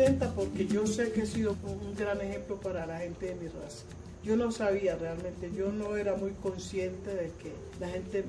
[0.00, 3.48] contenta porque yo sé que he sido un gran ejemplo para la gente de mi
[3.48, 3.84] raza.
[4.22, 8.24] Yo no sabía realmente, yo no era muy consciente de que la gente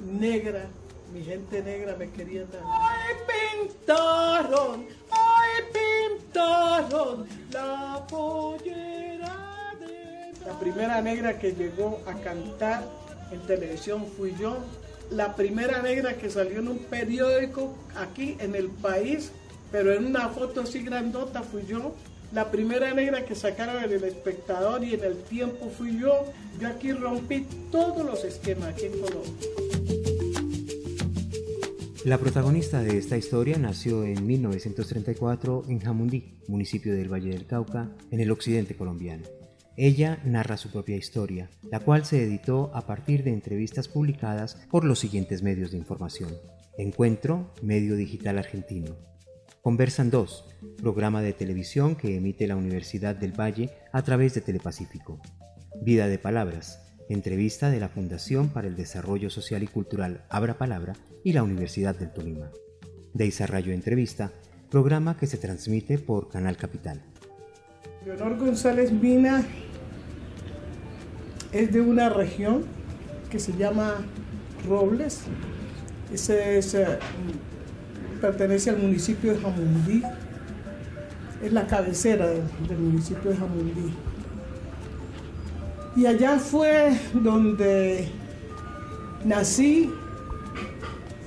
[0.00, 0.66] negra,
[1.14, 2.68] mi gente negra me quería tanto.
[2.70, 3.14] ¡Ay,
[3.62, 4.86] pintaron!
[5.10, 7.26] ¡Ay, pintaron!
[7.50, 10.46] La pollera de...
[10.46, 12.84] La primera negra que llegó a cantar
[13.30, 14.58] en televisión fui yo.
[15.10, 19.30] La primera negra que salió en un periódico aquí en el país,
[19.74, 21.96] pero en una foto así grandota fui yo.
[22.32, 26.32] La primera negra que sacaron en El Espectador y en El Tiempo fui yo.
[26.60, 29.32] Yo aquí rompí todos los esquemas aquí en Colombia.
[32.04, 37.90] La protagonista de esta historia nació en 1934 en Jamundí, municipio del Valle del Cauca,
[38.12, 39.24] en el occidente colombiano.
[39.76, 44.84] Ella narra su propia historia, la cual se editó a partir de entrevistas publicadas por
[44.84, 46.30] los siguientes medios de información.
[46.78, 49.13] Encuentro, Medio Digital Argentino.
[49.64, 50.44] Conversan 2,
[50.76, 55.22] programa de televisión que emite la Universidad del Valle a través de Telepacífico.
[55.80, 60.92] Vida de Palabras, entrevista de la Fundación para el Desarrollo Social y Cultural Abra Palabra
[61.24, 62.50] y la Universidad del Tolima.
[63.14, 64.32] Deisarrayo Entrevista,
[64.68, 67.00] programa que se transmite por Canal Capital.
[68.04, 69.46] Leonor González Mina
[71.52, 72.66] es de una región
[73.30, 74.04] que se llama
[74.68, 75.22] Robles.
[76.12, 76.98] Ese eh,
[78.24, 80.02] pertenece al municipio de Jamundí.
[81.42, 83.92] Es la cabecera del, municipio de Jamundí.
[85.94, 88.08] Y allá fue donde
[89.26, 89.90] nací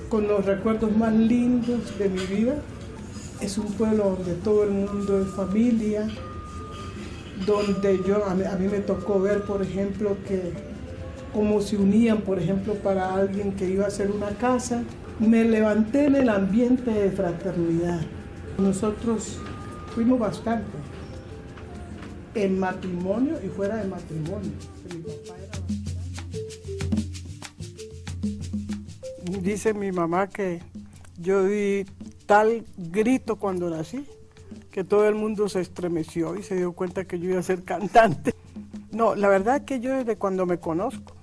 [0.08, 2.56] con los recuerdos más lindos de mi vida.
[3.40, 6.08] Es un pueblo donde todo el mundo es familia,
[7.46, 10.52] donde yo, a mí me tocó ver, por ejemplo, que
[11.32, 14.82] cómo se unían, por ejemplo, para alguien que iba a hacer una casa.
[15.18, 18.00] Me levanté en el ambiente de fraternidad.
[18.58, 19.38] Nosotros
[19.94, 20.66] fuimos bastante
[22.34, 24.52] en matrimonio y fuera de matrimonio.
[24.92, 25.98] Mi papá era bastante.
[29.42, 30.62] Dice mi mamá que
[31.18, 31.84] yo di
[32.26, 34.06] tal grito cuando nací
[34.70, 37.64] que todo el mundo se estremeció y se dio cuenta que yo iba a ser
[37.64, 38.34] cantante.
[38.92, 41.14] No, la verdad es que yo desde cuando me conozco,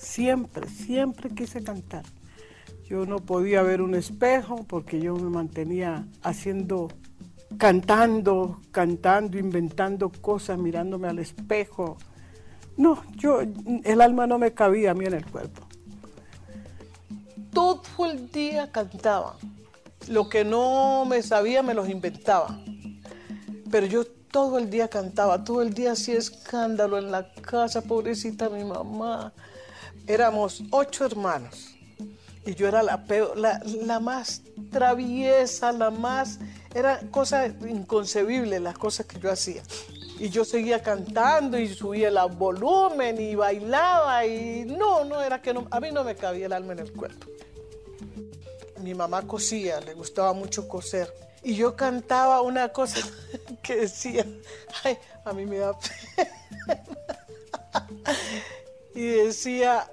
[0.00, 2.04] siempre, siempre quise cantar.
[2.84, 6.88] Yo no podía ver un espejo porque yo me mantenía haciendo,
[7.58, 11.98] cantando, cantando, inventando cosas, mirándome al espejo.
[12.76, 15.66] No, yo, el alma no me cabía a mí en el cuerpo.
[17.52, 19.36] Todo el día cantaba.
[20.08, 22.58] Lo que no me sabía me los inventaba
[23.70, 28.48] pero yo todo el día cantaba, todo el día hacía escándalo en la casa, pobrecita
[28.48, 29.32] mi mamá.
[30.10, 31.76] Éramos ocho hermanos
[32.44, 36.40] y yo era la, peor, la, la más traviesa, la más...
[36.74, 39.62] Era cosa inconcebible las cosas que yo hacía.
[40.18, 45.54] Y yo seguía cantando y subía el volumen y bailaba y no, no, era que
[45.54, 47.28] no, a mí no me cabía el alma en el cuerpo.
[48.82, 52.98] Mi mamá cosía, le gustaba mucho coser y yo cantaba una cosa
[53.62, 54.26] que decía,
[54.82, 56.76] ay, a mí me da pena.
[58.92, 59.88] Y decía,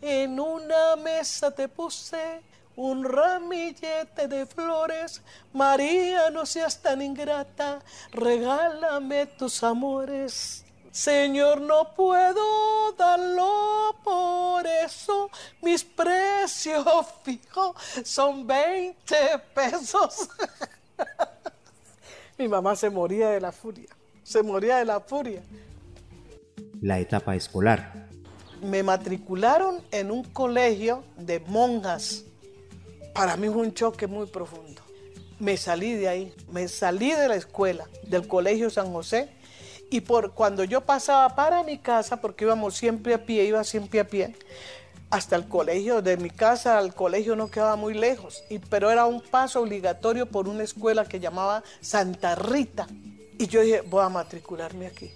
[0.00, 2.42] en una mesa te puse
[2.76, 5.20] un ramillete de flores,
[5.52, 7.80] María, no seas tan ingrata,
[8.12, 10.64] regálame tus amores.
[10.90, 15.30] Señor, no puedo darlo, por eso
[15.62, 19.16] mis precios fijos son 20
[19.54, 20.28] pesos.
[22.38, 25.42] Mi mamá se moría de la furia, se moría de la furia.
[26.80, 28.09] La etapa escolar.
[28.62, 32.24] Me matricularon en un colegio de monjas.
[33.14, 34.82] Para mí fue un choque muy profundo.
[35.38, 39.30] Me salí de ahí, me salí de la escuela, del colegio San José,
[39.90, 44.00] y por cuando yo pasaba para mi casa, porque íbamos siempre a pie, iba siempre
[44.00, 44.34] a pie,
[45.08, 49.06] hasta el colegio, de mi casa al colegio no quedaba muy lejos, y, pero era
[49.06, 52.86] un paso obligatorio por una escuela que llamaba Santa Rita.
[53.38, 55.10] Y yo dije, voy a matricularme aquí.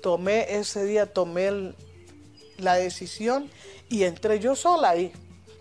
[0.00, 1.74] Tomé ese día, tomé
[2.58, 3.50] la decisión
[3.88, 5.12] y entré yo sola ahí.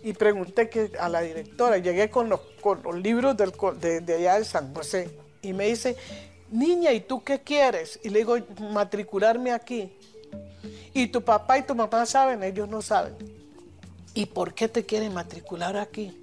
[0.04, 4.16] Y pregunté que, a la directora, llegué con los, con los libros del, de, de
[4.16, 5.18] allá de San José.
[5.42, 5.96] Y me dice,
[6.52, 8.00] niña, ¿y tú qué quieres?
[8.04, 9.92] Y le digo, matricularme aquí.
[10.94, 13.16] Y tu papá y tu mamá saben, ellos no saben.
[14.14, 16.16] ¿Y por qué te quieren matricular aquí?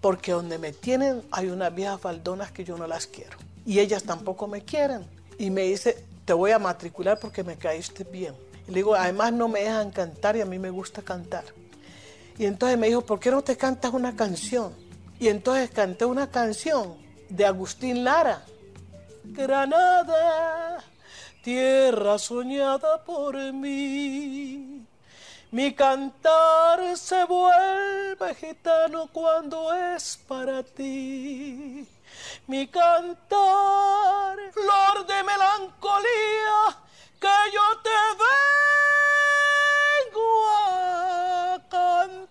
[0.00, 3.36] Porque donde me tienen hay unas viejas faldonas que yo no las quiero.
[3.66, 5.04] Y ellas tampoco me quieren.
[5.38, 8.34] Y me dice, te voy a matricular porque me caíste bien.
[8.68, 11.44] Le digo, además no me dejan cantar y a mí me gusta cantar.
[12.38, 14.72] Y entonces me dijo, ¿por qué no te cantas una canción?
[15.18, 16.96] Y entonces canté una canción
[17.28, 18.44] de Agustín Lara.
[19.24, 20.84] Granada,
[21.42, 24.86] tierra soñada por mí.
[25.50, 31.88] Mi cantar se vuelve gitano cuando es para ti.
[32.46, 36.78] Mi cantar, flor de melancolía,
[37.20, 37.90] que yo te
[40.14, 42.28] vengo a cantar.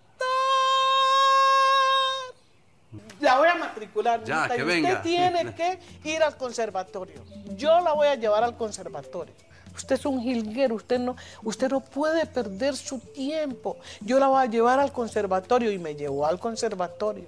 [3.19, 4.23] La voy a matricular.
[4.23, 4.89] Ya, que y venga.
[4.89, 7.23] Usted tiene que ir al conservatorio.
[7.55, 9.33] Yo la voy a llevar al conservatorio.
[9.75, 13.77] Usted es un jilguero, usted no, usted no puede perder su tiempo.
[14.01, 17.25] Yo la voy a llevar al conservatorio y me llevó al conservatorio.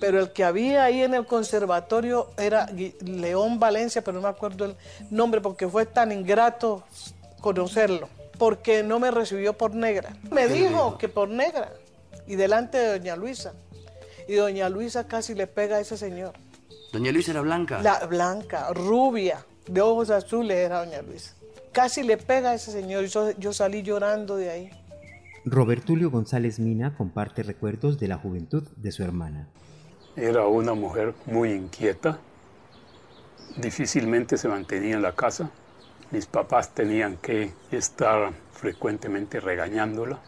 [0.00, 2.66] Pero el que había ahí en el conservatorio era
[3.04, 4.76] León Valencia, pero no me acuerdo el
[5.10, 6.82] nombre porque fue tan ingrato
[7.40, 8.08] conocerlo,
[8.38, 10.16] porque no me recibió por negra.
[10.30, 10.98] Me ¿Qué le dijo dijo?
[10.98, 11.72] que por negra
[12.26, 13.52] y delante de doña Luisa.
[14.26, 16.32] Y doña Luisa casi le pega a ese señor.
[16.92, 17.82] Doña Luisa era blanca.
[17.82, 21.34] La blanca, rubia, de ojos azules era doña Luisa.
[21.72, 24.70] Casi le pega a ese señor y yo, yo salí llorando de ahí.
[25.44, 29.48] Robertulio González Mina comparte recuerdos de la juventud de su hermana.
[30.16, 32.18] Era una mujer muy inquieta,
[33.56, 35.50] difícilmente se mantenía en la casa.
[36.10, 40.18] Mis papás tenían que estar frecuentemente regañándola.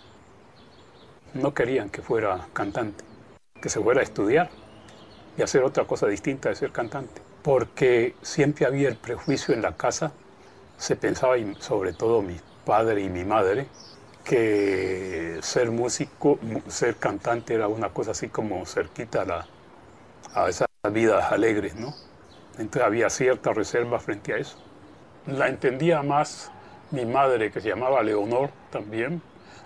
[1.34, 3.04] No querían que fuera cantante,
[3.60, 4.50] que se fuera a estudiar
[5.36, 9.76] y hacer otra cosa distinta de ser cantante, porque siempre había el prejuicio en la
[9.76, 10.12] casa,
[10.76, 13.66] se pensaba, sobre todo mi padre y mi madre,
[14.24, 16.38] que ser músico,
[16.68, 19.46] ser cantante era una cosa así como cerquita a, la,
[20.34, 21.94] a esas vidas alegres, ¿no?
[22.58, 24.56] Entonces había cierta reserva frente a eso.
[25.26, 26.50] La entendía más
[26.90, 29.22] mi madre, que se llamaba Leonor también.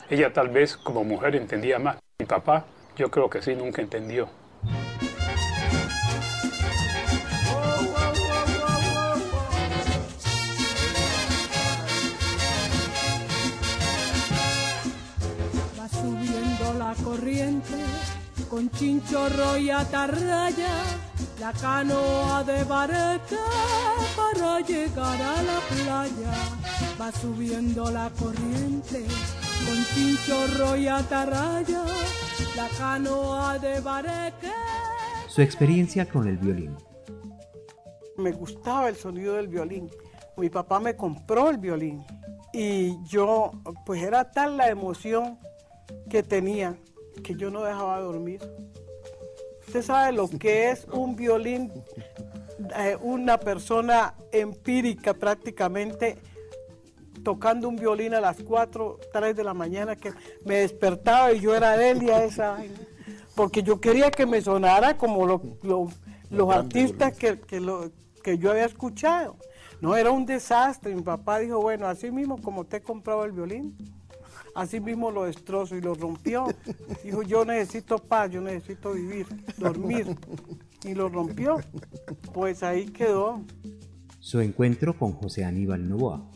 [0.08, 1.96] Ella tal vez como mujer entendía más.
[2.18, 2.64] Mi papá,
[2.96, 4.28] yo creo que sí, nunca entendió.
[15.78, 17.85] Va subiendo la corriente
[18.48, 20.82] con chinchorro y atarraya,
[21.40, 23.38] la canoa de barca
[24.16, 26.32] para llegar a la playa.
[27.00, 29.04] Va subiendo la corriente
[29.66, 31.84] con chinchorro y atarraya,
[32.56, 34.52] la canoa de barca.
[35.28, 36.76] Su experiencia con el violín.
[38.16, 39.90] Me gustaba el sonido del violín.
[40.36, 42.04] Mi papá me compró el violín
[42.52, 43.52] y yo,
[43.84, 45.38] pues era tal la emoción
[46.08, 46.76] que tenía
[47.22, 48.40] que yo no dejaba dormir.
[49.66, 51.72] Usted sabe lo que es un violín,
[52.78, 56.16] eh, una persona empírica prácticamente
[57.24, 60.12] tocando un violín a las 4, 3 de la mañana que
[60.44, 62.74] me despertaba y yo era Delia esa vaina.
[63.34, 65.88] Porque yo quería que me sonara como lo- lo-
[66.30, 67.90] los artistas que, que, lo-
[68.22, 69.36] que yo había escuchado.
[69.80, 70.94] No, era un desastre.
[70.94, 73.76] Mi papá dijo, bueno, así mismo como te he comprado el violín,
[74.56, 76.46] así mismo lo destrozó y lo rompió.
[77.04, 79.26] Dijo, yo necesito paz, yo necesito vivir,
[79.58, 80.16] dormir.
[80.84, 81.58] Y lo rompió.
[82.32, 83.42] Pues ahí quedó.
[84.18, 86.28] Su encuentro con José Aníbal Novoa.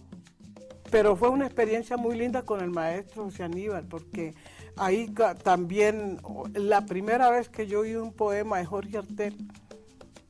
[0.90, 4.34] Pero fue una experiencia muy linda con el maestro José Aníbal, porque
[4.76, 5.12] ahí
[5.42, 6.18] también,
[6.54, 9.36] la primera vez que yo oí un poema de Jorge Artel,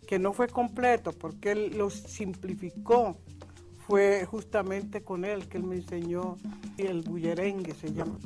[0.06, 3.16] que no fue completo, porque él lo simplificó,
[3.90, 6.37] fue justamente con él que él me enseñó
[6.78, 8.20] el bullerengue, se llama.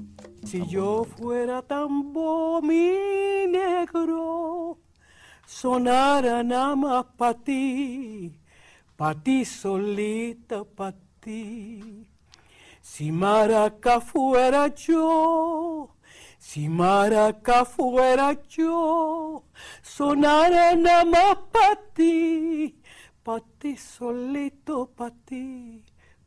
[0.44, 4.78] Si yo fuera tambo mi negro,
[5.47, 8.38] sonara nada más para ti,
[8.94, 12.06] para ti solita, para ti.
[12.83, 15.97] Si Maraca fuera yo,
[16.37, 19.44] si Maraca fuera yo,
[19.80, 22.76] sonara nada más para ti,
[23.59, 25.83] ti solito, para ti,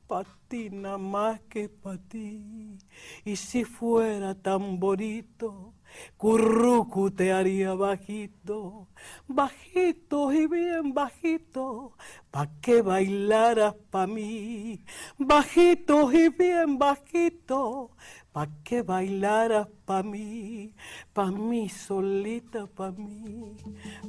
[0.08, 2.78] para ti nada más que para ti.
[3.24, 5.74] Y si fuera tan bonito,
[6.18, 8.88] currucu te haría bajito,
[9.28, 11.94] bajito y bien bajito,
[12.32, 14.82] pa' que bailaras pa' mí,
[15.18, 17.92] bajito y bien bajito,
[18.32, 20.74] pa' que bailaras pa' mí,
[21.14, 23.56] pa' mí solita, pa' mí,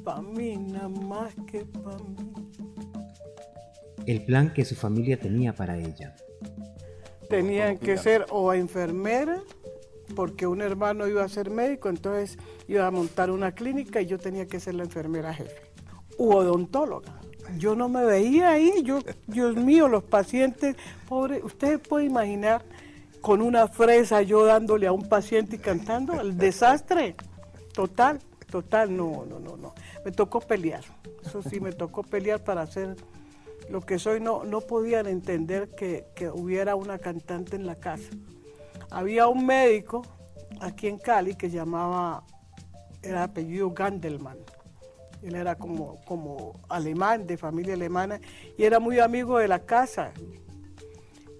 [0.04, 2.16] pa' mí nada más que pa' mí.
[4.06, 6.14] El plan que su familia tenía para ella.
[7.28, 9.42] tenían que ser o enfermera,
[10.16, 14.18] porque un hermano iba a ser médico, entonces iba a montar una clínica y yo
[14.18, 15.60] tenía que ser la enfermera jefe,
[16.16, 17.20] u odontóloga.
[17.58, 20.76] Yo no me veía ahí, yo, Dios mío, los pacientes,
[21.08, 22.62] pobre, ustedes pueden imaginar
[23.20, 27.14] con una fresa yo dándole a un paciente y cantando, el desastre,
[27.72, 28.20] total,
[28.50, 29.74] total, no, no, no, no.
[30.04, 30.84] Me tocó pelear,
[31.24, 32.96] eso sí, me tocó pelear para ser
[33.68, 38.10] lo que soy, no, no podían entender que, que hubiera una cantante en la casa.
[38.90, 40.02] Había un médico
[40.60, 42.24] aquí en Cali que llamaba,
[43.02, 44.38] era apellido Gandelman.
[45.22, 48.20] Él era como, como alemán, de familia alemana,
[48.56, 50.12] y era muy amigo de la casa.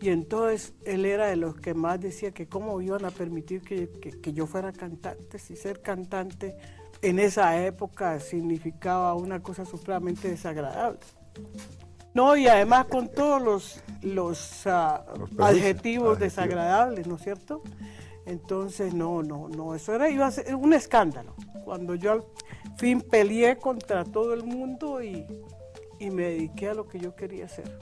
[0.00, 3.88] Y entonces él era de los que más decía que cómo iban a permitir que,
[3.90, 6.56] que yo fuera cantante, si ser cantante
[7.02, 11.00] en esa época significaba una cosa supremamente desagradable.
[12.14, 15.04] No, y además con todos los, los, ah,
[15.38, 17.62] adjetivos desagradables, ¿no es cierto?
[18.26, 21.34] Entonces, no, no, no, eso era, iba a ser un escándalo.
[21.64, 22.24] Cuando yo al
[22.76, 25.26] fin peleé contra todo el mundo y,
[25.98, 27.78] y me dediqué a lo que yo quería hacer.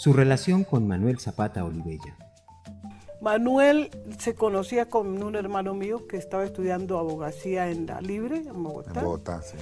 [0.00, 2.16] Su relación con Manuel Zapata Olivella.
[3.20, 8.62] Manuel se conocía con un hermano mío que estaba estudiando abogacía en la Libre, en
[8.62, 9.00] Bogotá.
[9.00, 9.58] En Bogotá, sí.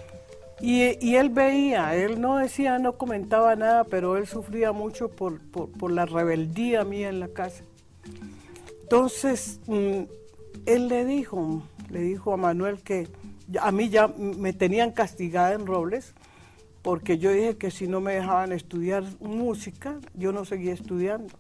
[0.61, 5.41] Y, él veía, él no decía, no comentaba nada, pero él sufría mucho por,
[5.91, 7.65] la rebeldía mía en la casa.
[8.83, 10.03] Entonces, mm,
[10.67, 13.09] él le dijo, le dijo a Manuel que
[13.61, 16.15] a mí ya me tenían castigada en Robles,
[16.89, 21.35] porque yo dije que si no me dejaban estudiar música, yo no seguía estudiando.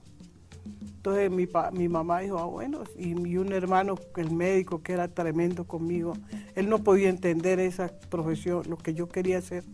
[0.83, 5.64] Entonces mi, mi mamá dijo, ah, bueno, y, un hermano, el médico, que era tremendo
[5.64, 6.12] conmigo,
[6.55, 9.64] él no podía entender esa profesión, lo que yo quería hacer.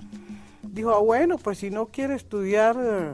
[0.63, 3.11] Dijo, ah, bueno, pues si no quiere estudiar, eh,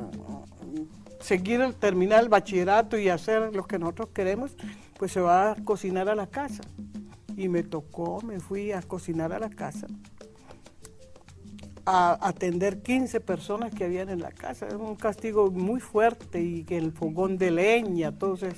[1.20, 4.54] seguir, terminar el bachillerato y hacer lo que nosotros queremos,
[4.98, 6.62] pues se va a cocinar a la casa.
[7.38, 9.86] Y me tocó, me fui a cocinar a la casa
[11.86, 14.66] a atender 15 personas que habían en la casa.
[14.66, 18.54] Era un castigo muy fuerte y que el fogón de leña, entonces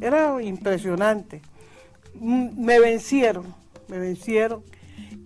[0.00, 1.42] era impresionante.
[2.14, 3.44] Mm, me vencieron,
[3.88, 4.62] me vencieron.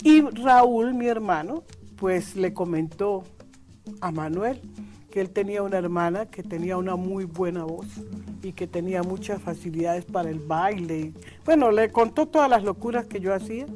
[0.03, 1.65] Y Raúl, mi hermano,
[1.97, 3.25] pues le comentó
[4.01, 4.61] a Manuel
[5.11, 7.87] que él tenía una hermana que tenía una muy buena voz
[8.43, 11.13] y que tenía muchas facilidades para el baile.
[11.45, 13.67] Bueno, le contó todas las locuras que yo hacía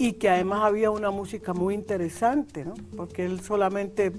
[0.00, 2.72] y que además había una música muy interesante, ¿no?
[2.96, 4.10] porque él solamente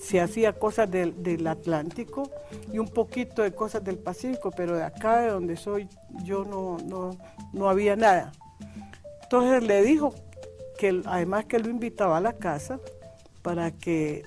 [0.00, 2.28] se hacía cosas del, Atlántico
[2.72, 5.88] y un poquito de cosas del Pacífico, pero de acá, de donde soy,
[6.24, 7.16] yo no, no,
[7.52, 8.32] no había nada.
[9.22, 10.12] Entonces le dijo
[10.76, 12.80] que además que lo invitaba a la casa
[13.42, 14.24] para que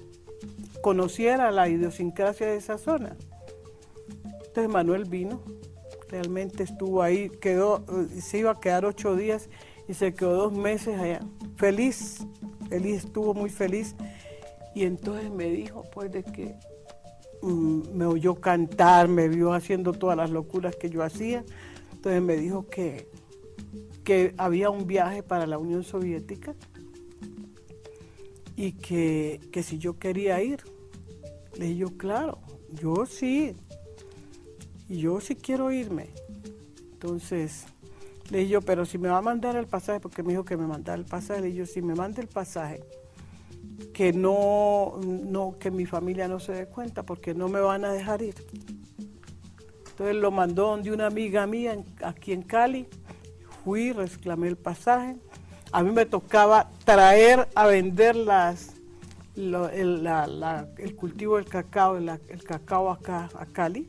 [0.82, 3.18] conociera la idiosincrasia de esa zona.
[4.46, 5.42] Entonces Manuel vino,
[6.08, 7.84] realmente estuvo ahí, quedó,
[8.22, 9.50] se iba a quedar ocho días
[9.88, 11.20] y se quedó dos meses allá.
[11.56, 12.26] Feliz,
[12.70, 13.96] feliz, estuvo muy feliz.
[14.76, 16.56] Y entonces me dijo, pues, de que
[17.42, 21.44] mm, me oyó cantar, me vio haciendo todas las locuras que yo hacía.
[21.92, 23.08] Entonces me dijo que,
[24.04, 26.56] que había un viaje para la Unión Soviética
[28.56, 30.62] y que, que si yo quería ir.
[31.58, 32.40] Le dije yo, claro,
[32.72, 33.56] yo sí,
[34.90, 36.10] y yo sí quiero irme.
[36.94, 37.66] Entonces,
[38.30, 40.58] le dije yo, pero si me va a mandar el pasaje, porque me dijo que
[40.58, 42.84] me mandara el pasaje, le dije yo, si me manda el pasaje,
[43.94, 47.92] que no, no, que mi familia no se dé cuenta, porque no me van a
[47.92, 48.36] dejar ir.
[49.90, 52.88] Entonces lo mandó de una amiga mía aquí en Cali,
[53.64, 55.18] fui, reclamé el pasaje.
[55.72, 58.74] A mí me tocaba traer a vender las,
[59.36, 63.88] el, cultivo del cacao, el cacao acá a Cali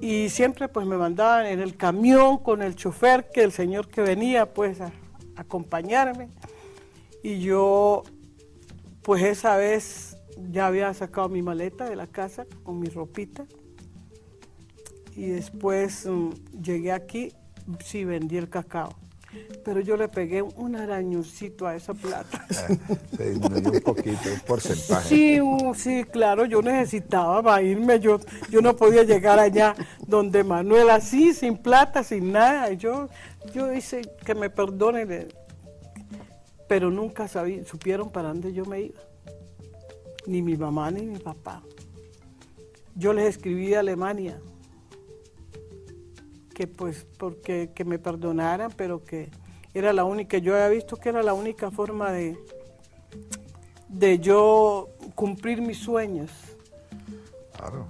[0.00, 4.00] y siempre pues me mandaban en el camión con el chofer, que el señor que
[4.00, 4.92] venía pues a,
[5.36, 6.28] acompañarme.
[7.22, 8.02] Y yo
[9.02, 10.16] pues esa vez
[10.50, 13.44] ya había sacado mi maleta de la casa con mi ropita.
[15.16, 16.30] Y después mm,
[16.62, 17.32] llegué aquí,
[17.84, 18.96] sí vendí el cacao
[19.64, 22.46] pero yo le pegué un arañucito a esa plata.
[23.16, 25.08] Se disminuyó un poquito el porcentaje.
[25.08, 28.20] Sí, uh, sí, claro, yo necesitaba para irme, yo,
[28.50, 29.74] yo no podía llegar allá
[30.06, 32.72] donde Manuel así, sin plata, sin nada.
[32.72, 33.08] Yo,
[33.54, 35.28] yo hice que me perdone,
[36.68, 39.00] pero nunca supieron para dónde yo me iba.
[40.26, 41.62] Ni mi mamá ni mi papá.
[42.94, 44.40] Yo les escribí de Alemania
[46.54, 49.30] que pues porque que me perdonaran, pero que
[49.72, 52.36] era la única, yo había visto que era la única forma de,
[53.88, 56.30] de yo cumplir mis sueños.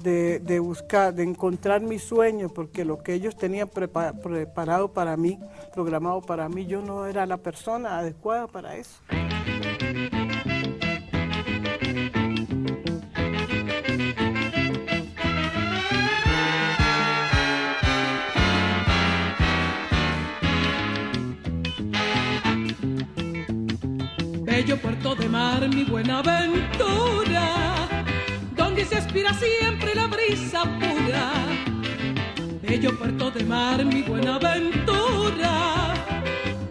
[0.03, 5.39] De, de, buscar, de encontrar mis sueños, porque lo que ellos tenían preparado para mí,
[5.73, 9.01] programado para mí, yo no era la persona adecuada para eso.
[24.61, 27.89] Bello puerto de mar, mi buena aventura,
[28.55, 31.33] donde se aspira siempre la brisa pura.
[32.61, 35.95] Bello puerto de mar, mi buena aventura,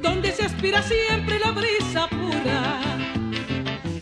[0.04, 2.80] donde se aspira siempre la brisa pura.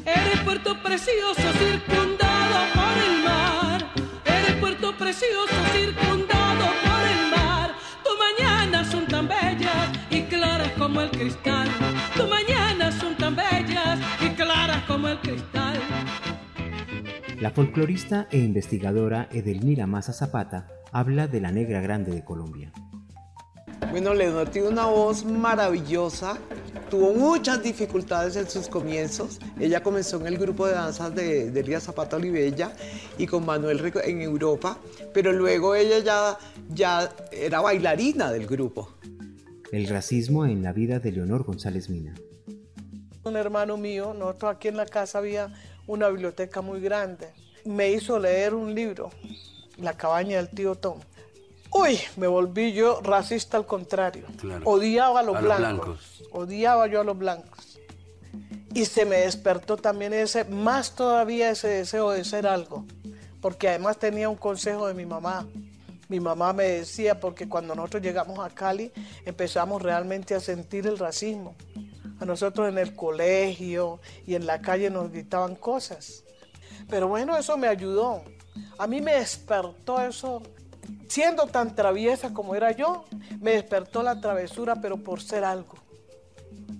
[0.03, 3.85] Eres puerto precioso circundado por el mar,
[4.25, 7.73] eres puerto precioso circundado por el mar.
[8.03, 11.66] Tu mañanas son tan bellas y claras como el cristal.
[17.47, 22.73] La folclorista e investigadora Edelmira Maza Zapata habla de la Negra Grande de Colombia.
[23.89, 26.37] Bueno, Leonor tiene una voz maravillosa,
[26.89, 29.39] tuvo muchas dificultades en sus comienzos.
[29.57, 32.73] Ella comenzó en el grupo de danzas de, de Elías Zapata Olivella
[33.17, 34.77] y con Manuel Rico en Europa,
[35.13, 36.37] pero luego ella ya,
[36.67, 38.97] ya era bailarina del grupo.
[39.71, 42.13] El racismo en la vida de Leonor González Mina.
[43.23, 45.53] Un hermano mío, nosotros aquí en la casa había
[45.87, 47.29] una biblioteca muy grande.
[47.65, 49.09] Me hizo leer un libro,
[49.77, 50.99] La cabaña del tío Tom.
[51.71, 54.25] Uy, me volví yo racista al contrario.
[54.39, 54.61] Claro.
[54.65, 55.85] Odiaba a los, A los blancos.
[55.85, 56.23] blancos.
[56.31, 57.79] Odiaba yo a los blancos.
[58.73, 62.85] Y se me despertó también ese, más todavía ese deseo de ser algo.
[63.41, 65.47] Porque además tenía un consejo de mi mamá.
[66.09, 68.91] Mi mamá me decía, porque cuando nosotros llegamos a Cali
[69.25, 71.55] empezamos realmente a sentir el racismo.
[72.19, 76.23] A nosotros en el colegio y en la calle nos gritaban cosas.
[76.89, 78.23] Pero bueno, eso me ayudó.
[78.77, 80.41] A mí me despertó eso,
[81.07, 83.05] siendo tan traviesa como era yo,
[83.39, 85.75] me despertó la travesura, pero por ser algo.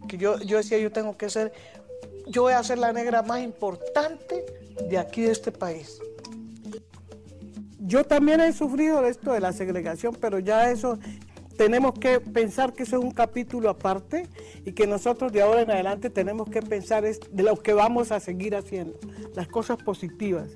[0.08, 1.54] Que yo, yo decía, yo tengo que ser,
[2.28, 4.46] yo voy a ser la negra más importante
[4.90, 6.00] de aquí de este país.
[7.80, 11.00] Yo también he sufrido esto de la segregación, pero ya eso
[11.58, 14.28] tenemos que pensar que eso es un capítulo aparte
[14.64, 18.12] y que nosotros de ahora en adelante tenemos que pensar es de lo que vamos
[18.12, 18.98] a seguir haciendo,
[19.36, 20.50] las cosas positivas.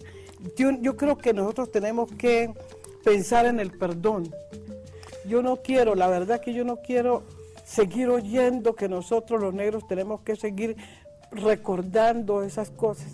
[0.56, 2.54] Yo, yo creo que nosotros tenemos que
[3.04, 4.34] pensar en el perdón.
[5.28, 7.24] Yo no quiero, la verdad que yo no quiero
[7.66, 10.76] seguir oyendo que nosotros los negros tenemos que seguir
[11.32, 13.08] recordando esas cosas.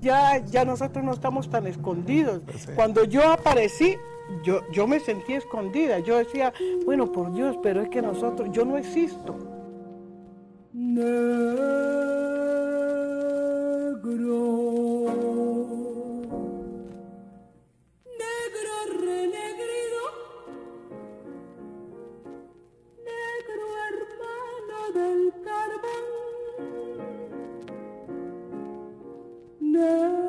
[0.00, 2.42] Ya, ya nosotros no estamos tan escondidos.
[2.74, 3.96] Cuando yo aparecí,
[4.42, 5.98] yo, yo me sentí escondida.
[6.00, 6.52] Yo decía,
[6.84, 9.36] bueno, por Dios, pero es que nosotros, yo no existo.
[10.72, 11.42] Negro,
[18.18, 20.02] negro renegrido,
[23.04, 26.04] negro hermano del carbón,
[29.60, 30.21] negro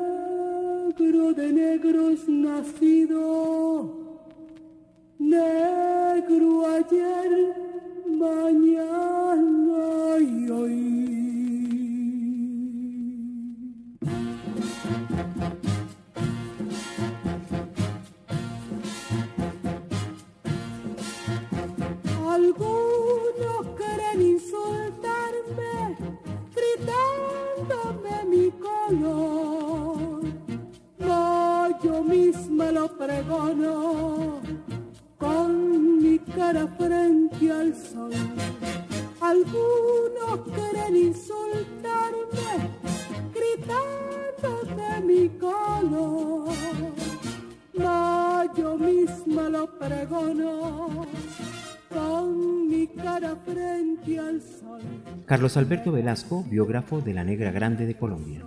[1.32, 3.90] de negros nacido,
[5.18, 7.73] negro ayer,
[55.34, 58.46] Carlos Alberto Velasco, biógrafo de la Negra Grande de Colombia.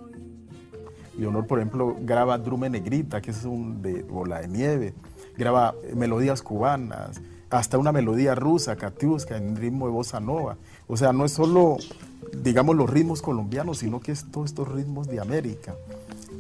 [1.18, 4.94] Leonor, por ejemplo, graba Drume Negrita, que es un de bola de nieve,
[5.38, 7.20] graba melodías cubanas,
[7.50, 10.56] hasta una melodía rusa, Katiuska, en ritmo de bossa nova.
[10.88, 11.76] O sea, no es solo,
[12.42, 15.76] digamos, los ritmos colombianos, sino que es todos estos ritmos de América.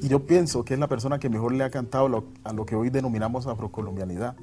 [0.02, 2.66] Y yo pienso que es la persona que mejor le ha cantado lo- a lo
[2.66, 4.38] que hoy denominamos afrocolombianidad.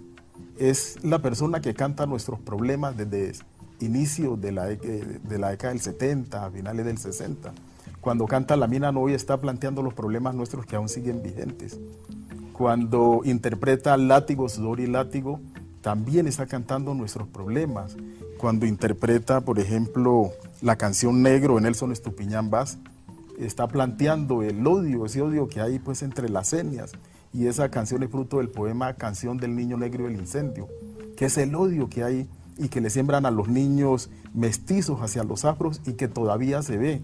[0.58, 3.30] Es la persona que canta nuestros problemas desde
[3.84, 7.52] inicio de la, dec- de la década del 70, a finales del 60.
[8.00, 11.78] Cuando canta La Mina hoy está planteando los problemas nuestros que aún siguen vigentes.
[12.52, 15.40] Cuando interpreta Látigo, Sudor y Látigo,
[15.80, 17.96] también está cantando nuestros problemas.
[18.38, 22.78] Cuando interpreta, por ejemplo, la canción Negro en Nelson Estupiñán Vaz,
[23.38, 26.92] está planteando el odio, ese odio que hay pues entre las etnias.
[27.32, 30.68] Y esa canción es fruto del poema Canción del Niño Negro y el Incendio,
[31.16, 35.24] que es el odio que hay y que le siembran a los niños mestizos hacia
[35.24, 37.02] los afros y que todavía se ve.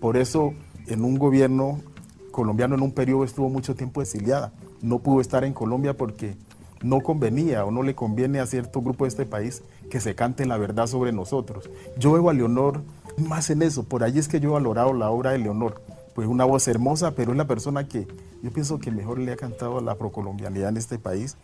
[0.00, 0.52] Por eso,
[0.86, 1.80] en un gobierno
[2.30, 4.52] colombiano en un periodo estuvo mucho tiempo exiliada.
[4.80, 6.36] No pudo estar en Colombia porque
[6.82, 10.46] no convenía o no le conviene a cierto grupo de este país que se cante
[10.46, 11.68] la verdad sobre nosotros.
[11.98, 12.82] Yo veo a Leonor
[13.16, 15.82] más en eso, por ahí es que yo he valorado la obra de Leonor.
[16.14, 18.06] Pues una voz hermosa, pero es la persona que
[18.42, 21.36] Yo pienso que mejor le ha cantado la procolombianidad en este país.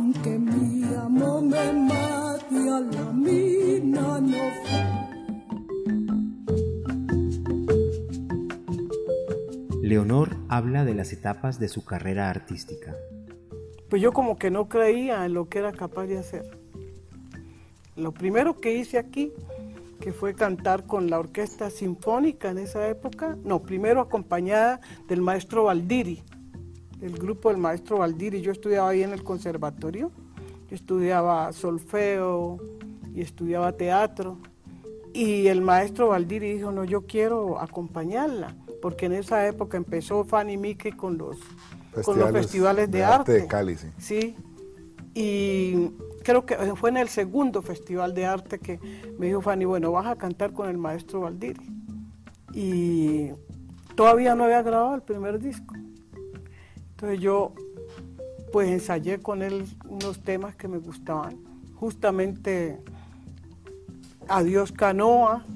[0.00, 4.80] Aunque mi amor me mate a la mina no voy.
[9.82, 12.96] Leonor habla de las etapas de su carrera artística.
[13.90, 16.44] Pues yo como que no creía en lo que era capaz de hacer.
[17.96, 19.32] Lo primero que hice aquí,
[20.00, 25.64] que fue cantar con la orquesta sinfónica en esa época, no, primero acompañada del maestro
[25.64, 26.22] Valdiri,
[27.00, 28.40] el grupo del maestro Valdiri.
[28.40, 30.10] Yo estudiaba ahí en el conservatorio,
[30.68, 32.58] yo estudiaba solfeo
[33.14, 34.38] y estudiaba teatro.
[35.12, 40.56] Y el maestro Valdiri dijo, no, yo quiero acompañarla, porque en esa época empezó Fanny
[40.56, 43.32] Mickey con los festivales, con los festivales de, arte.
[43.32, 43.88] de Cali, sí.
[43.98, 44.36] Sí,
[45.14, 45.90] y
[46.22, 48.78] creo que fue en el segundo festival de arte que
[49.18, 51.68] me dijo Fanny, bueno, vas a cantar con el maestro Valdiri.
[52.54, 53.30] Y
[53.96, 55.74] todavía no había grabado el primer disco.
[57.00, 57.54] Entonces yo
[58.52, 61.38] pues ensayé con él unos temas que me gustaban.
[61.76, 62.78] Justamente
[64.28, 65.46] Adiós Canoa,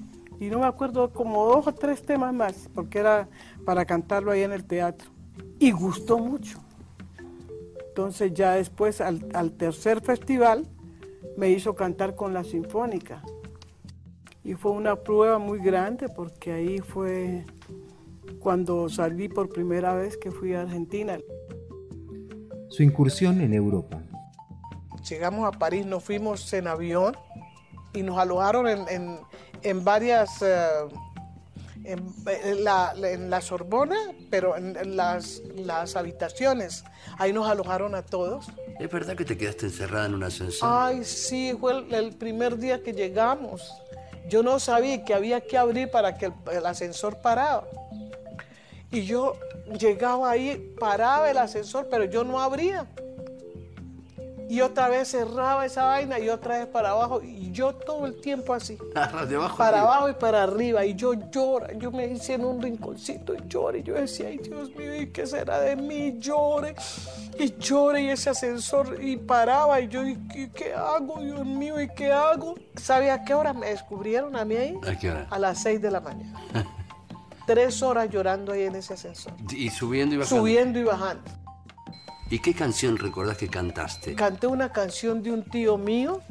[0.40, 3.28] y no me acuerdo como dos o tres temas más, porque era
[3.66, 5.11] para cantarlo ahí en el teatro.
[5.59, 6.61] Y gustó mucho.
[7.88, 10.66] Entonces ya después al, tercer festival
[11.37, 13.22] me hizo cantar con la Sinfónica.
[14.42, 17.44] Y fue una prueba muy grande porque ahí fue
[18.38, 21.18] cuando salí por primera vez que fui a Argentina.
[22.68, 24.02] Su incursión en Europa.
[25.08, 27.16] Llegamos a París, nos fuimos en avión
[27.92, 29.18] y nos alojaron en, en,
[29.62, 30.42] en varias...
[30.42, 30.88] Uh,
[31.84, 33.96] en, en, la, en, la, Sorbona,
[34.30, 36.82] pero en, las, las, habitaciones.
[37.18, 38.46] Ahí nos alojaron a todos.
[38.80, 40.66] ¿Es verdad que te quedaste encerrada en un ascensor?
[40.72, 43.70] Ay, sí, fue el, el primer día que llegamos.
[44.28, 47.64] Yo no sabía que había que abrir para que el, el ascensor parara.
[48.94, 49.35] Y yo
[49.76, 52.87] llegaba ahí, paraba el ascensor, pero yo no abría.
[54.48, 57.20] Y otra vez cerraba esa vaina y otra vez para abajo.
[57.20, 58.78] Y yo todo el tiempo así.
[58.94, 59.83] abajo para arriba.
[59.83, 60.85] abajo y para arriba.
[60.85, 61.66] Y yo lloro.
[61.72, 63.80] Yo me hice en un rinconcito y lloré.
[63.80, 66.16] Y yo decía, ay Dios mío, ¿y qué será de mí?
[66.18, 66.76] Llore.
[67.37, 69.80] Y lloré y ese ascensor y paraba.
[69.80, 70.16] Y yo, ¿y
[70.54, 71.80] qué hago, Dios mío?
[71.80, 72.54] ¿Y qué hago?
[72.76, 74.78] ¿Sabe a qué hora me descubrieron a mí ahí?
[74.87, 75.26] ¿A qué hora?
[75.30, 76.44] A las 6 de la mañana.
[77.46, 79.35] Tres horas llorando ahí en ese ascensor.
[79.50, 80.40] Y subiendo y bajando.
[80.40, 81.30] Subiendo y bajando.
[82.30, 84.14] ¿Y qué canción recordás que cantaste?
[84.14, 86.22] Canté una canción de un tío mío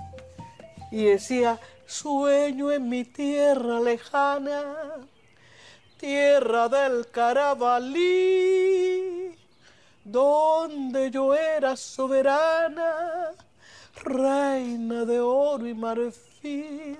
[0.91, 4.63] y decía, sueño en mi tierra lejana,
[5.97, 8.03] tierra del Carabalí,
[10.03, 13.31] donde yo era soberana,
[14.03, 16.97] reina de oro y marfil.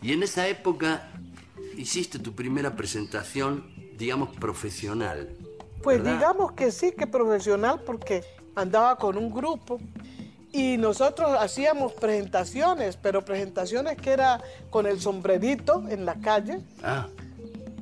[0.00, 1.10] Y en esa época
[1.80, 3.64] hiciste tu primera presentación,
[3.96, 5.36] digamos, profesional.
[5.82, 6.14] Pues ¿verdad?
[6.18, 8.22] digamos que sí, que profesional, porque
[8.54, 9.78] andaba con un grupo
[10.52, 16.60] y nosotros hacíamos presentaciones, pero presentaciones que era con el sombrerito en la calle.
[16.82, 17.06] Ah.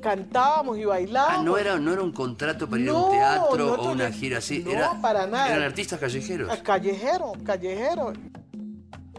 [0.01, 1.39] Cantábamos y bailábamos.
[1.39, 4.09] Ah, no era, no era un contrato para ir No, a un teatro o una
[4.11, 4.59] gira así.
[4.59, 5.49] no, era, para nada.
[5.49, 6.49] Eran artistas callejeros.
[6.49, 8.13] Ah, Callejero, callejero.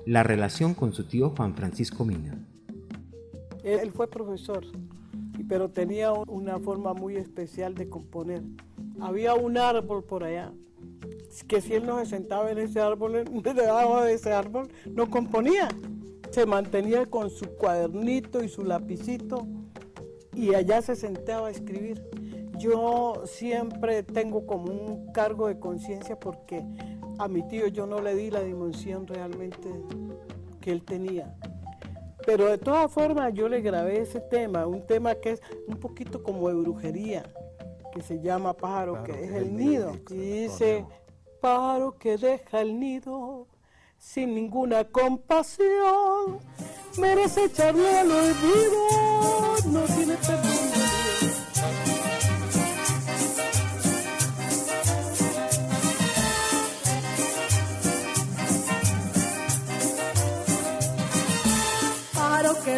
[0.06, 2.34] La relación con su tío Juan Francisco Mina.
[3.64, 4.64] Él, fue profesor,
[5.48, 8.42] pero tenía un- una forma muy especial de componer.
[9.00, 10.52] Había un árbol por allá,
[11.46, 15.68] que si él no se sentaba en ese árbol, debajo de ese árbol, no componía.
[16.30, 19.46] Se mantenía con su cuadernito y su lapicito
[20.34, 22.00] y allá se sentaba a escribir.
[22.58, 26.62] Yo siempre tengo como un cargo de conciencia porque
[27.18, 29.68] a mi tío yo no le di la dimensión realmente
[30.60, 31.34] que él tenía.
[32.30, 36.22] Pero de todas formas yo le grabé ese tema, un tema que es un poquito
[36.22, 37.24] como de brujería,
[37.92, 39.96] que se llama Pájaro, que es el nido.
[40.10, 40.86] Y dice,
[41.40, 43.48] pájaro que deja el nido
[43.98, 46.38] sin ninguna compasión,
[46.98, 50.59] merece echarle al olvido, no tiene perdón.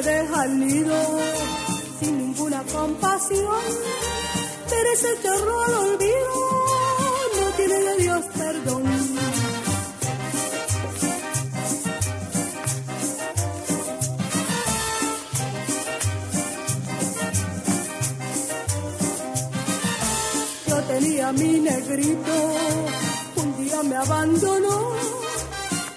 [0.03, 0.97] Que deja el nido
[2.01, 3.63] sin ninguna compasión,
[4.71, 6.35] merece echarlo al olvido,
[7.41, 8.83] no tiene de Dios perdón.
[20.67, 22.55] Yo tenía mi negrito,
[23.37, 24.93] un día me abandonó,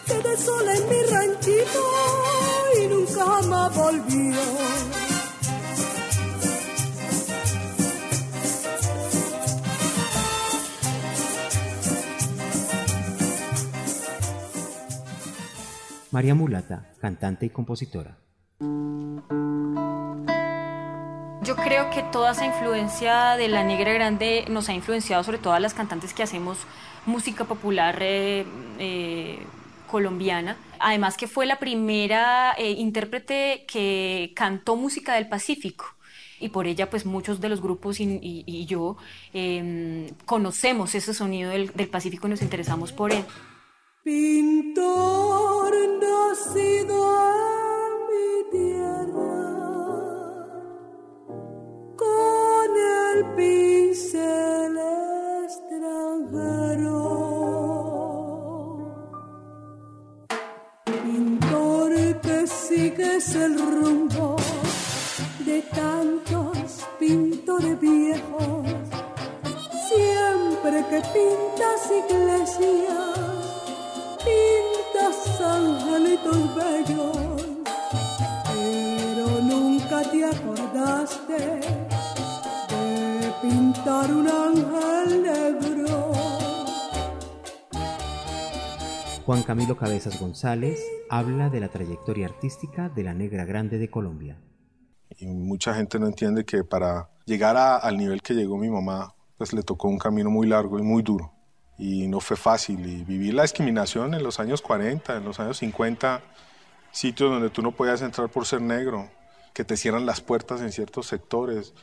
[0.05, 2.44] quedé sola en mi ranchito
[3.75, 4.41] volvió.
[16.11, 18.17] María Mulata, cantante y compositora.
[21.41, 25.53] Yo creo que toda esa influencia de la negra grande nos ha influenciado sobre todo
[25.53, 26.57] a las cantantes que hacemos
[27.05, 28.45] música popular eh,
[28.79, 29.45] eh,
[29.87, 30.57] colombiana.
[30.79, 35.85] Además que fue la primera eh, intérprete que cantó música del Pacífico
[36.39, 38.97] y por ella pues muchos de los grupos y, yo
[39.33, 43.23] eh, conocemos ese sonido del, del Pacífico y nos interesamos por él.
[44.03, 46.97] Pintor nacido
[47.31, 49.35] en mi tierra,
[51.97, 54.44] con el pincel
[63.19, 64.35] sigues el rumbo
[65.45, 68.67] de tantos pintores viejos,
[69.87, 73.19] siempre que pintas iglesias
[74.25, 77.45] pintas angelitos bellos,
[78.53, 81.59] pero nunca te acordaste
[82.69, 84.74] de pintar un ángel
[89.25, 94.37] Juan Camilo Cabezas González habla de la trayectoria artística de la Negra Grande de Colombia.
[95.17, 99.51] Y mucha gente no entiende que para llegar al nivel que llegó mi mamá, pues
[99.51, 101.33] le tocó un camino muy largo y muy duro.
[101.79, 102.85] Y no fue fácil.
[102.85, 106.21] Y vivir la discriminación en los años 40, en los años 50,
[106.91, 109.09] sitios donde tú no podías entrar por ser negro,
[109.55, 111.73] que te cierran las puertas en ciertos sectores.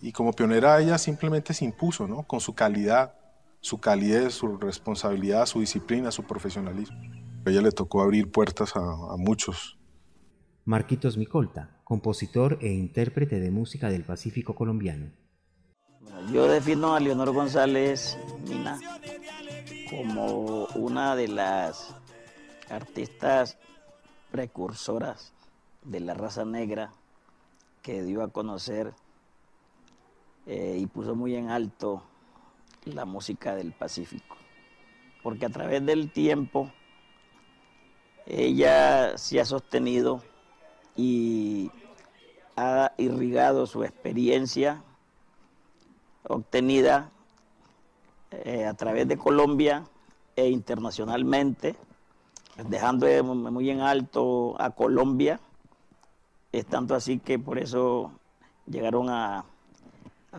[0.00, 2.22] Y como pionera ella simplemente se impuso, ¿no?
[2.22, 3.17] Con su calidad,
[3.60, 6.98] su calidez, su responsabilidad, su disciplina, su profesionalismo.
[7.46, 9.78] A ella le tocó abrir puertas a, a muchos.
[10.64, 15.10] Marquitos Micolta, compositor e intérprete de música del Pacífico colombiano.
[16.32, 18.78] Yo defino a Leonor González Mina
[19.88, 21.94] como una de las
[22.68, 23.56] artistas
[24.30, 25.32] precursoras
[25.84, 26.92] de la raza negra
[27.82, 28.92] que dio a conocer
[30.46, 32.02] eh, y puso muy en alto
[32.94, 34.36] la música del Pacífico.
[35.22, 36.70] Porque a través del tiempo
[38.26, 40.22] ella se ha sostenido
[40.96, 41.70] y
[42.56, 44.82] ha irrigado su experiencia
[46.24, 47.10] obtenida
[48.30, 49.84] eh, a través de Colombia
[50.36, 51.76] e internacionalmente,
[52.68, 55.40] dejando de- muy en alto a Colombia.
[56.52, 58.12] Es tanto así que por eso
[58.66, 59.44] llegaron a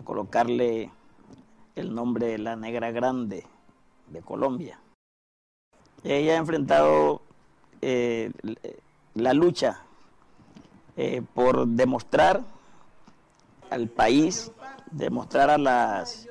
[0.04, 0.90] colocarle
[1.80, 3.44] el nombre de la Negra Grande
[4.08, 4.78] de Colombia.
[6.04, 7.22] Ella ha enfrentado
[7.80, 8.30] eh,
[9.14, 9.82] la lucha
[10.96, 12.42] eh, por demostrar
[13.70, 14.52] al país,
[14.90, 16.28] demostrar a las,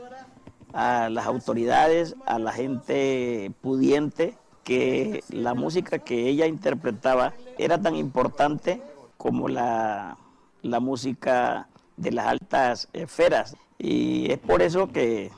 [0.74, 7.96] a las autoridades, a la gente pudiente, que la música que ella interpretaba era tan
[7.96, 8.82] importante
[9.18, 10.18] como la,
[10.62, 13.56] la música de las altas esferas.
[13.80, 15.32] Y es por eso que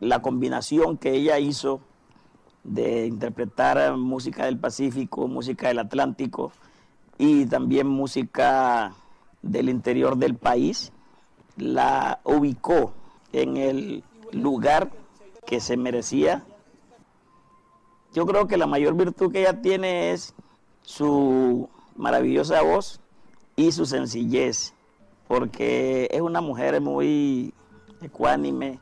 [0.00, 1.80] la combinación que ella hizo
[2.64, 6.52] de interpretar música del Pacífico, música del Atlántico
[7.16, 8.94] y también música
[9.42, 10.92] del interior del país,
[11.56, 12.92] la ubicó
[13.32, 14.90] en el lugar
[15.46, 16.44] que se merecía.
[18.14, 20.34] Yo creo que la mayor virtud que ella tiene es
[20.82, 23.00] su maravillosa voz
[23.56, 24.74] y su sencillez,
[25.26, 27.52] porque es una mujer muy
[28.00, 28.78] ecuánime,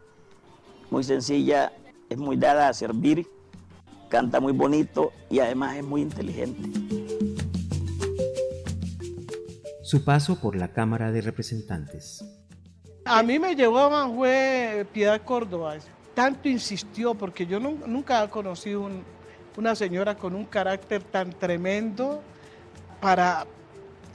[0.91, 1.73] muy sencilla,
[2.09, 3.27] es muy dada a servir,
[4.09, 6.63] canta muy bonito y además es muy inteligente.
[9.83, 12.25] Su paso por la Cámara de Representantes.
[13.05, 15.77] A mí me llevó fue Piedad Córdoba.
[16.15, 18.89] Tanto insistió, porque yo nunca he conocido
[19.57, 22.21] una señora con un carácter tan tremendo
[23.01, 23.47] para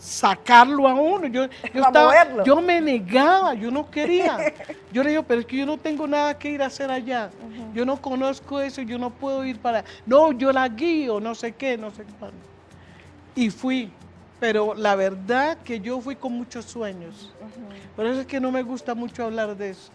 [0.02, 1.28] sacarlo a uno.
[1.28, 1.48] Yo,
[2.44, 4.54] yo, me negaba, yo no quería.
[4.92, 7.30] Yo le digo, pero es que yo no tengo nada que ir a hacer allá.
[7.74, 9.86] Yo no conozco eso, yo no puedo ir para...
[10.06, 13.42] No, yo la guío, no sé qué, no sé qué.
[13.42, 13.90] Y fui,
[14.42, 17.32] pero la verdad que yo fui con muchos sueños.
[17.96, 19.92] Por eso es que no me gusta mucho hablar de eso.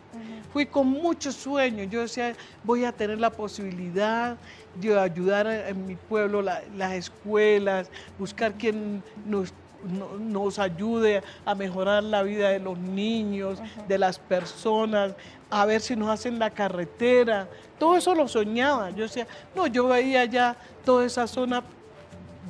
[0.51, 1.89] Fui con muchos sueños.
[1.91, 4.39] Yo decía, voy a tener la posibilidad
[4.77, 9.53] de ayudar en mi pueblo, las escuelas, buscar quien nos
[9.85, 15.15] nos ayude a mejorar la vida de los niños, de las personas,
[15.51, 17.49] a ver si nos hacen la carretera.
[17.79, 18.91] Todo eso lo soñaba.
[18.91, 21.63] Yo decía, no, yo veía ya toda esa zona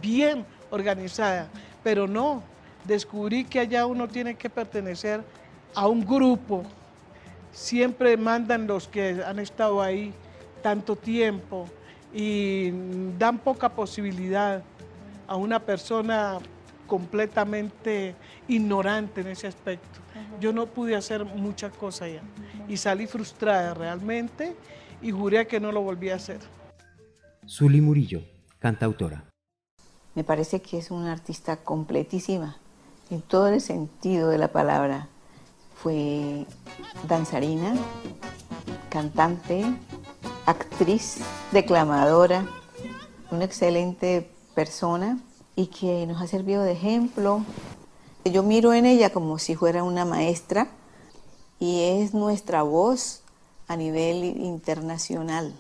[0.01, 1.49] bien organizada,
[1.83, 2.43] pero no,
[2.85, 5.23] descubrí que allá uno tiene que pertenecer
[5.75, 6.63] a un grupo.
[7.53, 10.13] Siempre mandan los que han estado ahí
[10.63, 11.67] tanto tiempo
[12.13, 12.71] y
[13.19, 14.63] dan poca posibilidad
[15.27, 16.39] a una persona
[16.87, 18.15] completamente
[18.49, 20.01] ignorante en ese aspecto.
[20.41, 22.23] Yo no pude hacer muchas cosas ya
[22.69, 24.57] y salí frustrada realmente
[25.03, 26.41] y juré que no lo volví a hacer.
[27.49, 28.23] Zuli Murillo,
[28.59, 29.25] cantautora.
[30.15, 32.57] Me parece que es una artista completísima
[33.11, 35.09] en todo el sentido de la palabra.
[35.75, 36.47] Fue
[37.07, 37.75] danzarina,
[38.89, 39.65] cantante,
[40.47, 41.19] actriz,
[41.53, 42.47] declamadora,
[43.31, 45.19] una excelente persona
[45.57, 47.43] y que nos ha servido de ejemplo.
[48.25, 50.69] Yo miro en ella como si fuera una maestra
[51.59, 53.23] y es nuestra voz
[53.67, 55.55] a nivel internacional.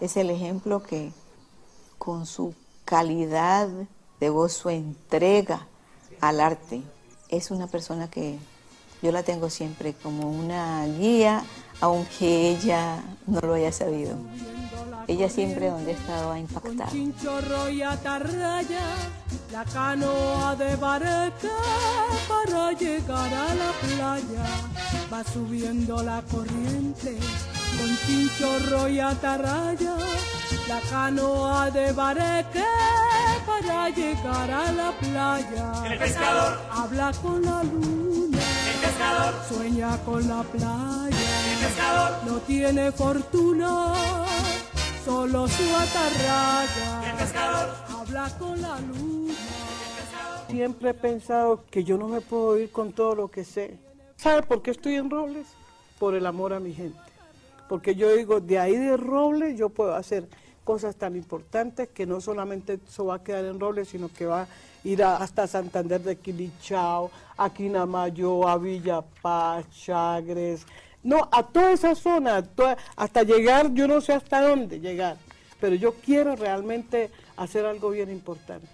[0.00, 1.12] Es el ejemplo que
[1.98, 2.54] con su
[2.84, 3.68] calidad
[4.18, 5.66] de voz, su entrega
[6.20, 6.82] al arte,
[7.28, 8.38] es una persona que
[9.02, 11.44] yo la tengo siempre como una guía,
[11.80, 14.16] aunque ella no lo haya sabido.
[15.08, 16.90] Ella siempre donde ha estado ha impactado.
[16.90, 18.80] chinchorro y atarraya,
[19.52, 21.56] la canoa de bareta
[22.26, 24.44] para llegar a la playa.
[25.12, 27.18] Va subiendo la corriente
[27.78, 29.94] con chinchorro y atarraya,
[30.66, 32.64] la canoa de bareque
[33.46, 35.72] para llegar a la playa.
[35.88, 38.38] El pescador habla con la luna.
[38.72, 41.52] El pescador sueña con la playa.
[41.52, 43.94] El pescador no tiene fortuna
[45.06, 47.10] solo su atarraya.
[47.12, 49.34] El pescador habla con la luna.
[50.50, 53.78] Siempre he pensado que yo no me puedo ir con todo lo que sé.
[54.16, 55.46] ¿Sabe por qué estoy en Robles?
[56.00, 56.98] Por el amor a mi gente.
[57.68, 60.28] Porque yo digo, de ahí de Robles yo puedo hacer
[60.64, 64.42] cosas tan importantes que no solamente eso va a quedar en Robles, sino que va
[64.42, 64.48] a
[64.82, 70.66] ir hasta Santander de Quilichao, a Quinamayo, a Villa Paz, Chagres,
[71.06, 72.44] no, a toda esa zona,
[72.96, 75.16] hasta llegar, yo no sé hasta dónde llegar,
[75.60, 78.66] pero yo quiero realmente hacer algo bien importante.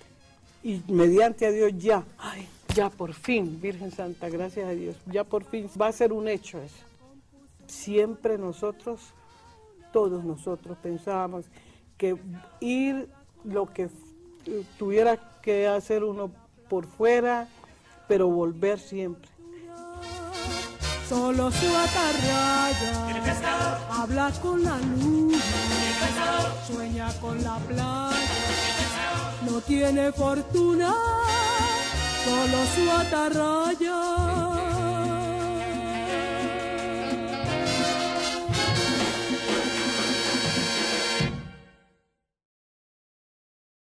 [0.62, 5.24] Y mediante a Dios ya, ay, ya por fin, Virgen Santa, gracias a Dios, ya
[5.24, 6.84] por fin va a ser un hecho eso.
[7.66, 9.00] Siempre nosotros,
[9.92, 11.44] todos nosotros pensábamos
[11.98, 12.16] que
[12.60, 13.10] ir
[13.44, 13.90] lo que
[14.78, 16.30] tuviera que hacer uno
[16.70, 17.46] por fuera,
[18.08, 19.31] pero volver siempre
[21.12, 22.94] solo su atarraya.
[23.90, 25.38] Habla con la luna,
[26.66, 28.16] sueña con la playa.
[29.46, 30.94] No tiene fortuna,
[32.24, 34.51] solo su atarraya.